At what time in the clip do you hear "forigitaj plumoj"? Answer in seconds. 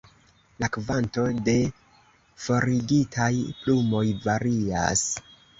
2.45-4.05